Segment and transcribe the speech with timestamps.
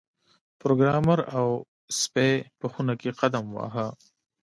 [0.61, 1.47] پروګرامر او
[1.99, 3.87] سپی په خونه کې قدم واهه